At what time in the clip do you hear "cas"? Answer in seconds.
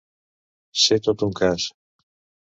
1.41-1.67